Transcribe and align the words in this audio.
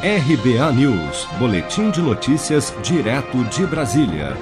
RBA 0.00 0.72
News, 0.74 1.26
Boletim 1.40 1.90
de 1.90 2.00
Notícias, 2.00 2.72
direto 2.84 3.42
de 3.46 3.66
Brasília. 3.66 4.36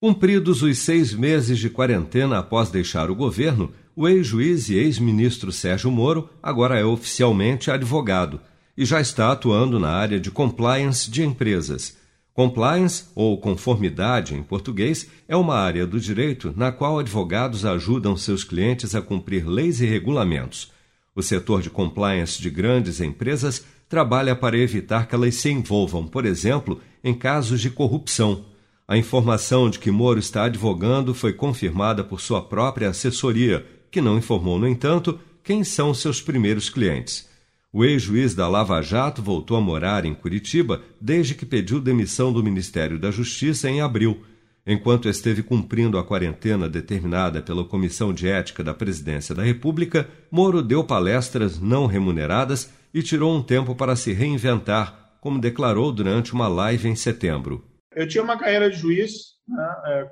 Cumpridos 0.00 0.62
os 0.62 0.78
seis 0.78 1.12
meses 1.12 1.58
de 1.58 1.68
quarentena 1.68 2.38
após 2.38 2.70
deixar 2.70 3.10
o 3.10 3.14
governo, 3.14 3.70
o 3.94 4.08
ex-juiz 4.08 4.70
e 4.70 4.76
ex-ministro 4.76 5.52
Sérgio 5.52 5.90
Moro 5.90 6.30
agora 6.42 6.78
é 6.78 6.84
oficialmente 6.86 7.70
advogado 7.70 8.40
e 8.78 8.86
já 8.86 8.98
está 8.98 9.30
atuando 9.30 9.78
na 9.78 9.90
área 9.90 10.18
de 10.18 10.30
compliance 10.30 11.10
de 11.10 11.22
empresas. 11.22 11.98
Compliance, 12.32 13.08
ou 13.14 13.36
conformidade 13.36 14.34
em 14.34 14.42
português, 14.42 15.06
é 15.28 15.36
uma 15.36 15.56
área 15.56 15.86
do 15.86 16.00
direito 16.00 16.54
na 16.56 16.72
qual 16.72 16.98
advogados 16.98 17.66
ajudam 17.66 18.16
seus 18.16 18.42
clientes 18.42 18.94
a 18.94 19.02
cumprir 19.02 19.46
leis 19.46 19.82
e 19.82 19.86
regulamentos. 19.86 20.72
O 21.18 21.22
setor 21.22 21.62
de 21.62 21.68
compliance 21.68 22.40
de 22.40 22.48
grandes 22.48 23.00
empresas 23.00 23.64
trabalha 23.88 24.36
para 24.36 24.56
evitar 24.56 25.08
que 25.08 25.16
elas 25.16 25.34
se 25.34 25.50
envolvam, 25.50 26.06
por 26.06 26.24
exemplo, 26.24 26.80
em 27.02 27.12
casos 27.12 27.60
de 27.60 27.70
corrupção. 27.70 28.44
A 28.86 28.96
informação 28.96 29.68
de 29.68 29.80
que 29.80 29.90
Moro 29.90 30.20
está 30.20 30.44
advogando 30.44 31.12
foi 31.12 31.32
confirmada 31.32 32.04
por 32.04 32.20
sua 32.20 32.40
própria 32.40 32.90
assessoria, 32.90 33.66
que 33.90 34.00
não 34.00 34.16
informou, 34.16 34.60
no 34.60 34.68
entanto, 34.68 35.18
quem 35.42 35.64
são 35.64 35.92
seus 35.92 36.22
primeiros 36.22 36.70
clientes. 36.70 37.28
O 37.72 37.84
ex-juiz 37.84 38.32
da 38.32 38.46
Lava 38.46 38.80
Jato 38.80 39.20
voltou 39.20 39.56
a 39.56 39.60
morar 39.60 40.04
em 40.04 40.14
Curitiba 40.14 40.82
desde 41.00 41.34
que 41.34 41.44
pediu 41.44 41.80
demissão 41.80 42.32
do 42.32 42.44
Ministério 42.44 42.96
da 42.96 43.10
Justiça 43.10 43.68
em 43.68 43.80
abril. 43.80 44.22
Enquanto 44.70 45.08
esteve 45.08 45.42
cumprindo 45.42 45.96
a 45.96 46.04
quarentena 46.04 46.68
determinada 46.68 47.40
pela 47.40 47.64
Comissão 47.64 48.12
de 48.12 48.28
Ética 48.28 48.62
da 48.62 48.74
Presidência 48.74 49.34
da 49.34 49.42
República, 49.42 50.06
Moro 50.30 50.62
deu 50.62 50.84
palestras 50.84 51.58
não 51.58 51.86
remuneradas 51.86 52.70
e 52.92 53.02
tirou 53.02 53.34
um 53.34 53.42
tempo 53.42 53.74
para 53.74 53.96
se 53.96 54.12
reinventar, 54.12 55.16
como 55.22 55.40
declarou 55.40 55.90
durante 55.90 56.34
uma 56.34 56.48
live 56.48 56.86
em 56.86 56.94
setembro. 56.94 57.64
Eu 57.94 58.06
tinha 58.06 58.22
uma 58.22 58.36
carreira 58.36 58.68
de 58.68 58.76
juiz, 58.76 59.38
né? 59.48 59.82
É, 59.86 60.10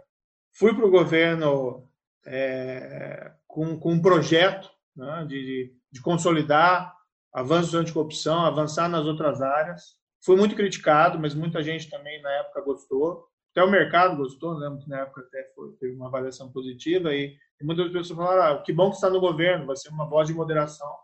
fui 0.55 0.75
para 0.75 0.87
o 0.87 0.91
governo 0.91 1.87
é, 2.27 3.33
com, 3.47 3.79
com, 3.79 3.93
um 3.93 4.01
projeto 4.01 4.71
né? 4.97 5.27
de, 5.29 5.71
de, 5.93 6.01
consolidar 6.01 6.95
avanços 7.31 7.75
anticorrupção, 7.75 8.47
avançar 8.47 8.89
nas 8.89 9.05
outras 9.05 9.43
áreas. 9.43 9.83
Fui 10.25 10.35
muito 10.35 10.57
criticado, 10.57 11.19
mas 11.19 11.35
muita 11.35 11.63
gente 11.63 11.91
também 11.91 12.23
na 12.23 12.31
época 12.31 12.63
gostou. 12.63 13.29
Até 13.57 13.65
o 13.65 13.71
mercado 13.71 14.19
gostou, 14.19 14.55
que 14.79 14.87
na 14.87 15.01
época 15.01 15.23
até 15.23 15.51
foi, 15.55 15.73
teve 15.81 15.97
uma 15.97 16.09
avaliação 16.09 16.53
positiva 16.53 17.15
e, 17.15 17.39
e 17.59 17.65
muitas 17.65 17.87
pessoas 17.87 18.19
falaram: 18.19 18.59
ah, 18.59 18.63
que 18.63 18.71
bom 18.71 18.91
que 18.91 18.97
está 18.97 19.09
no 19.09 19.19
governo, 19.19 19.65
vai 19.65 19.75
ser 19.75 19.89
uma 19.89 20.07
voz 20.07 20.29
de 20.29 20.35
moderação 20.35 20.95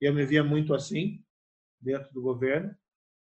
e 0.00 0.04
eu 0.06 0.14
me 0.14 0.24
via 0.24 0.44
muito 0.44 0.72
assim 0.72 1.20
dentro 1.80 2.14
do 2.14 2.22
governo. 2.22 2.72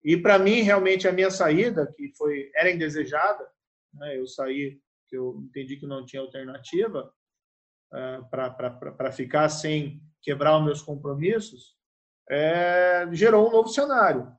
E 0.02 0.16
para 0.16 0.38
mim 0.38 0.62
realmente 0.62 1.06
a 1.06 1.12
minha 1.12 1.30
saída, 1.30 1.92
que 1.94 2.14
foi 2.16 2.50
era 2.54 2.70
indesejada, 2.70 3.46
né, 3.92 4.18
eu 4.18 4.26
saí 4.26 4.80
que 5.06 5.18
eu 5.18 5.42
entendi 5.44 5.76
que 5.76 5.86
não 5.86 6.06
tinha 6.06 6.22
alternativa 6.22 7.12
uh, 7.92 8.30
para 8.30 9.12
ficar 9.12 9.50
sem 9.50 10.02
quebrar 10.22 10.56
os 10.56 10.64
meus 10.64 10.80
compromissos, 10.80 11.76
é, 12.30 13.06
gerou 13.12 13.48
um 13.48 13.52
novo 13.52 13.68
cenário. 13.68 14.34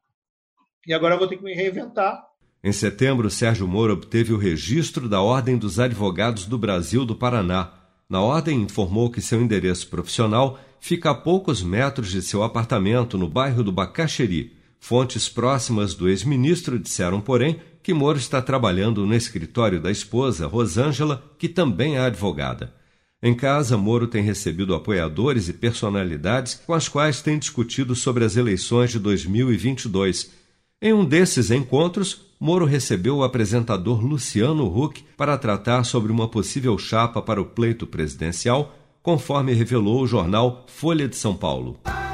E 0.87 0.93
agora 0.93 1.13
eu 1.13 1.19
vou 1.19 1.27
ter 1.27 1.37
que 1.37 1.43
me 1.43 1.53
reinventar. 1.53 2.32
Em 2.63 2.71
setembro, 2.71 3.29
Sérgio 3.29 3.67
Moro 3.67 3.91
obteve 3.91 4.31
o 4.31 4.37
registro 4.37 5.09
da 5.09 5.21
Ordem 5.21 5.57
dos 5.57 5.81
Advogados 5.81 6.45
do 6.45 6.57
Brasil 6.57 7.03
do 7.05 7.13
Paraná. 7.13 7.73
Na 8.09 8.21
ordem, 8.21 8.61
informou 8.61 9.11
que 9.11 9.19
seu 9.19 9.41
endereço 9.41 9.89
profissional 9.89 10.57
fica 10.79 11.09
a 11.09 11.13
poucos 11.13 11.61
metros 11.61 12.09
de 12.09 12.21
seu 12.21 12.41
apartamento 12.41 13.17
no 13.17 13.27
bairro 13.27 13.65
do 13.65 13.71
Bacaxeri. 13.71 14.53
Fontes 14.79 15.27
próximas 15.27 15.93
do 15.93 16.07
ex-ministro 16.07 16.79
disseram, 16.79 17.19
porém, 17.19 17.59
que 17.81 17.93
Moro 17.93 18.17
está 18.17 18.41
trabalhando 18.41 19.05
no 19.05 19.13
escritório 19.13 19.81
da 19.81 19.91
esposa, 19.91 20.47
Rosângela, 20.47 21.21
que 21.37 21.49
também 21.49 21.97
é 21.97 21.99
advogada. 21.99 22.73
Em 23.21 23.33
casa, 23.33 23.77
Moro 23.77 24.07
tem 24.07 24.23
recebido 24.23 24.73
apoiadores 24.73 25.49
e 25.49 25.53
personalidades 25.53 26.61
com 26.65 26.73
as 26.73 26.87
quais 26.87 27.21
tem 27.21 27.37
discutido 27.37 27.93
sobre 27.93 28.23
as 28.23 28.37
eleições 28.37 28.91
de 28.91 28.99
2022. 28.99 30.42
Em 30.85 30.91
um 30.91 31.05
desses 31.05 31.49
encontros, 31.49 32.25
Moro 32.37 32.65
recebeu 32.65 33.15
o 33.15 33.23
apresentador 33.23 34.05
Luciano 34.05 34.65
Huck 34.67 35.01
para 35.15 35.37
tratar 35.37 35.85
sobre 35.85 36.11
uma 36.11 36.27
possível 36.27 36.77
chapa 36.77 37.21
para 37.21 37.41
o 37.41 37.45
pleito 37.45 37.87
presidencial 37.87 38.75
conforme 39.01 39.53
revelou 39.53 40.01
o 40.01 40.07
jornal 40.07 40.65
Folha 40.67 41.07
de 41.07 41.15
São 41.15 41.37
Paulo. 41.37 41.79